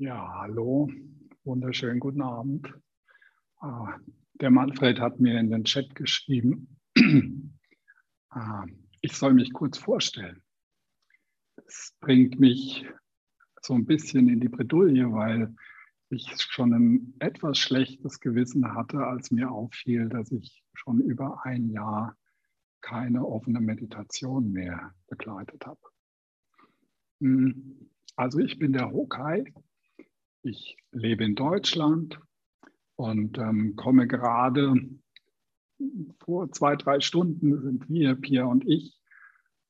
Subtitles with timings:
[0.00, 0.90] Ja, hallo,
[1.44, 2.72] wunderschönen guten Abend.
[3.58, 3.98] Ah,
[4.40, 6.78] der Manfred hat mir in den Chat geschrieben,
[8.30, 8.64] ah,
[9.02, 10.42] ich soll mich kurz vorstellen.
[11.54, 12.86] Das bringt mich
[13.60, 15.54] so ein bisschen in die Bredouille, weil
[16.08, 21.68] ich schon ein etwas schlechtes Gewissen hatte, als mir auffiel, dass ich schon über ein
[21.68, 22.16] Jahr
[22.80, 25.80] keine offene Meditation mehr begleitet habe.
[27.20, 29.44] Hm, also ich bin der Hokai
[30.42, 32.20] ich lebe in Deutschland
[32.96, 34.74] und ähm, komme gerade
[36.22, 39.00] vor zwei, drei Stunden sind wir, Pia und ich,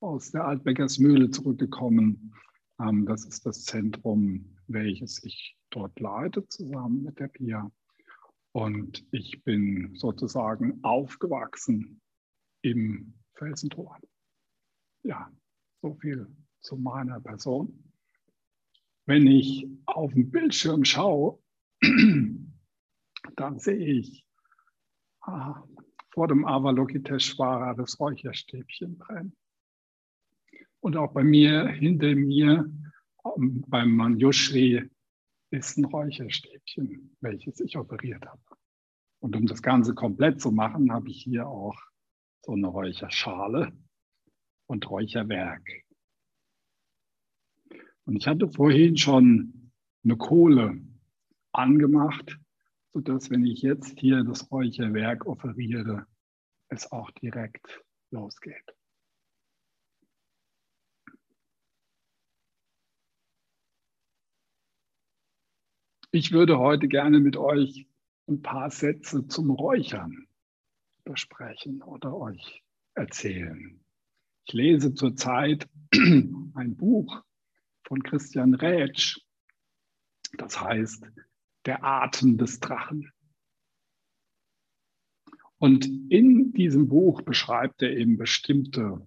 [0.00, 2.34] aus der Altbäckersmühle zurückgekommen.
[2.80, 7.70] Ähm, das ist das Zentrum, welches ich dort leite, zusammen mit der Pia.
[8.52, 12.00] Und ich bin sozusagen aufgewachsen
[12.62, 13.98] im Felsentor.
[15.04, 15.30] Ja,
[15.82, 16.26] so viel
[16.60, 17.89] zu meiner Person
[19.06, 21.38] wenn ich auf den Bildschirm schaue,
[23.36, 24.24] dann sehe ich
[25.22, 25.62] ah,
[26.12, 29.36] vor dem Avalokiteshvara das Räucherstäbchen brennen.
[30.80, 32.70] Und auch bei mir, hinter mir,
[33.36, 34.88] beim Manjushri,
[35.50, 38.40] ist ein Räucherstäbchen, welches ich operiert habe.
[39.20, 41.76] Und um das Ganze komplett zu machen, habe ich hier auch
[42.42, 43.72] so eine Räucherschale
[44.66, 45.68] und Räucherwerk.
[48.10, 49.70] Und ich hatte vorhin schon
[50.02, 50.82] eine Kohle
[51.52, 52.40] angemacht,
[52.92, 56.08] sodass, wenn ich jetzt hier das Räucherwerk offeriere,
[56.66, 58.74] es auch direkt losgeht.
[66.10, 67.86] Ich würde heute gerne mit euch
[68.26, 70.26] ein paar Sätze zum Räuchern
[71.04, 73.80] besprechen oder euch erzählen.
[74.46, 77.22] Ich lese zurzeit ein Buch
[77.90, 79.20] von Christian Rätsch.
[80.38, 81.04] Das heißt,
[81.66, 83.10] der Atem des Drachen.
[85.58, 89.04] Und in diesem Buch beschreibt er eben bestimmte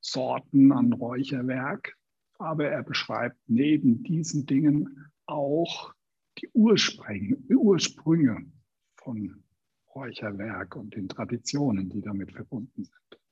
[0.00, 1.96] Sorten an Räucherwerk,
[2.38, 5.94] aber er beschreibt neben diesen Dingen auch
[6.38, 8.52] die Ursprünge, Ursprünge
[8.96, 9.42] von
[9.94, 13.23] Räucherwerk und den Traditionen, die damit verbunden sind.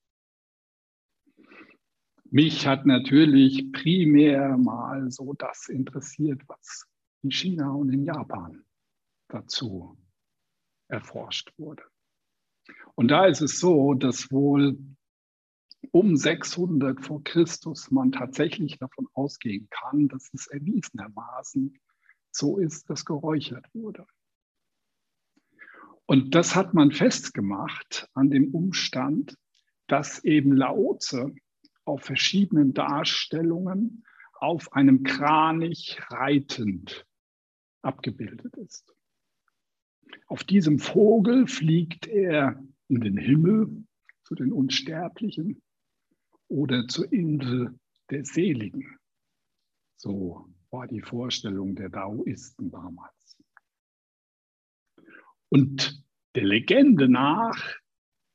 [2.35, 6.87] Mich hat natürlich primär mal so das interessiert, was
[7.23, 8.65] in China und in Japan
[9.29, 9.99] dazu
[10.89, 11.83] erforscht wurde.
[12.95, 14.79] Und da ist es so, dass wohl
[15.91, 21.79] um 600 vor Christus man tatsächlich davon ausgehen kann, dass es erwiesenermaßen
[22.31, 24.07] so ist, dass geräuchert wurde.
[26.07, 29.37] Und das hat man festgemacht an dem Umstand,
[29.87, 31.35] dass eben Laoze
[31.85, 34.05] auf verschiedenen Darstellungen
[34.35, 37.07] auf einem Kranich reitend
[37.83, 38.93] abgebildet ist.
[40.27, 43.85] Auf diesem Vogel fliegt er in den Himmel
[44.25, 45.63] zu den Unsterblichen
[46.49, 47.79] oder zur Insel
[48.11, 48.99] der Seligen.
[49.97, 53.37] So war die Vorstellung der Daoisten damals.
[55.49, 56.03] Und
[56.35, 57.77] der Legende nach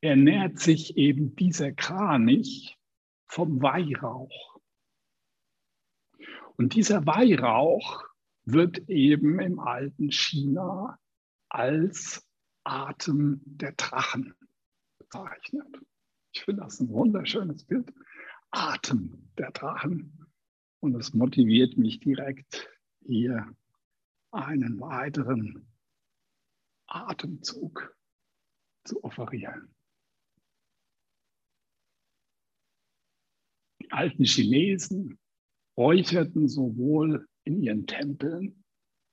[0.02, 2.78] ernährt sich eben dieser Kranich
[3.28, 4.60] vom Weihrauch.
[6.56, 8.06] Und dieser Weihrauch
[8.46, 11.00] wird eben im alten China
[11.50, 12.26] als
[12.64, 14.34] Atem der Drachen
[14.98, 15.68] bezeichnet.
[16.34, 17.94] Ich finde das ein wunderschönes Bild.
[18.52, 20.26] Atem der Drachen.
[20.80, 22.70] Und es motiviert mich direkt,
[23.06, 23.56] hier
[24.32, 25.68] einen weiteren
[26.88, 27.96] Atemzug
[28.84, 29.74] zu offerieren.
[33.88, 35.18] Die alten Chinesen
[35.78, 38.66] räucherten sowohl in ihren Tempeln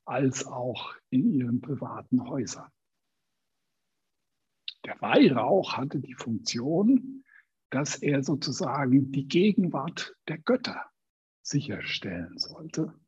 [0.04, 2.70] als auch in ihren privaten Häusern.
[4.84, 7.24] Der Weihrauch hatte die Funktion,
[7.70, 10.90] dass er sozusagen die Gegenwart der Götter
[11.42, 12.98] sicherstellen sollte.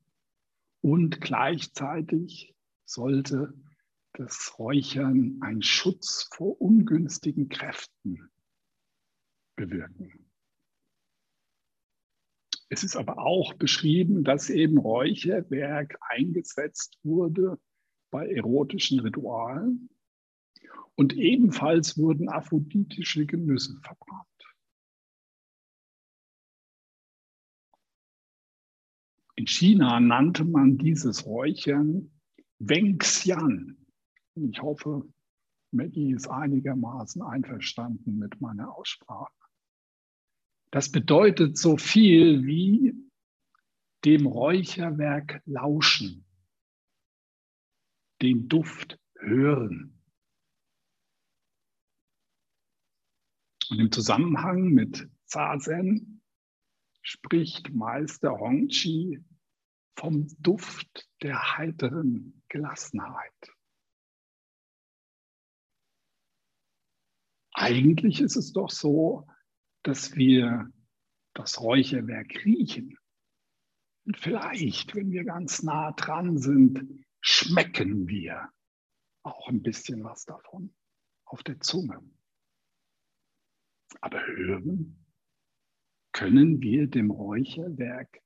[0.82, 2.54] Und gleichzeitig
[2.84, 3.52] sollte
[4.12, 8.30] das Räuchern einen Schutz vor ungünstigen Kräften
[9.56, 10.25] bewirken.
[12.68, 17.60] Es ist aber auch beschrieben, dass eben Räucherwerk eingesetzt wurde
[18.10, 19.88] bei erotischen Ritualen.
[20.96, 24.26] Und ebenfalls wurden aphroditische Genüsse verbrannt.
[29.36, 32.10] In China nannte man dieses Räuchern
[32.58, 33.76] Wengxian.
[34.34, 35.06] Ich hoffe,
[35.72, 39.35] Maggie ist einigermaßen einverstanden mit meiner Aussprache.
[40.76, 42.92] Das bedeutet so viel wie
[44.04, 46.26] dem Räucherwerk lauschen
[48.20, 50.04] den Duft hören.
[53.70, 56.20] Und im Zusammenhang mit Zazen
[57.00, 59.24] spricht Meister Hongqi
[59.98, 63.50] vom Duft der heiteren Gelassenheit.
[67.54, 69.26] Eigentlich ist es doch so,
[69.86, 70.72] dass wir
[71.32, 72.98] das Räucherwerk riechen.
[74.04, 78.50] Und vielleicht, wenn wir ganz nah dran sind, schmecken wir
[79.22, 80.74] auch ein bisschen was davon
[81.24, 82.00] auf der Zunge.
[84.00, 85.04] Aber hören
[86.12, 88.22] können wir dem Räucherwerk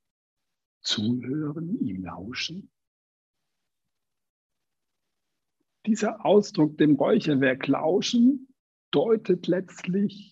[0.81, 2.71] zuhören, ihm lauschen?
[5.85, 8.47] Dieser Ausdruck, dem Räucherwerk lauschen,
[8.91, 10.30] deutet letztlich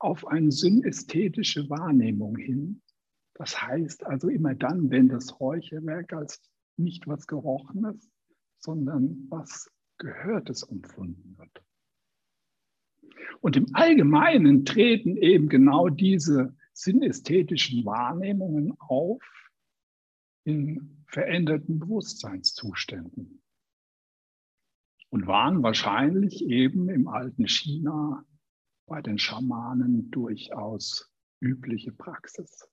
[0.00, 2.82] auf eine synästhetische Wahrnehmung hin.
[3.34, 6.42] Das heißt also immer dann, wenn das Räucherwerk als
[6.76, 8.10] nicht was Gerochenes,
[8.58, 11.62] sondern was Gehörtes empfunden wird.
[13.40, 19.22] Und im Allgemeinen treten eben genau diese synästhetischen Wahrnehmungen auf
[20.44, 23.42] in veränderten Bewusstseinszuständen
[25.10, 28.24] und waren wahrscheinlich eben im alten China
[28.90, 31.08] bei den Schamanen durchaus
[31.38, 32.68] übliche Praxis.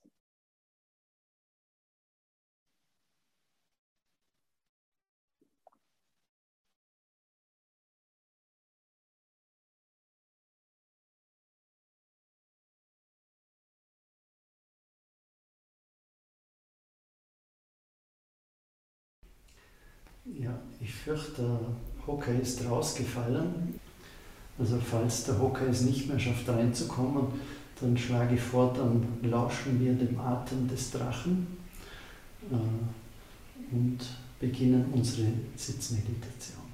[20.24, 23.78] Ja, ich fürchte, Hocker ist rausgefallen.
[24.58, 27.26] Also falls der Hocker es nicht mehr schafft reinzukommen,
[27.80, 31.46] dann schlage ich vor, dann lauschen wir dem Atem des Drachen
[32.50, 33.98] äh, und
[34.40, 36.67] beginnen unsere Sitzmeditation.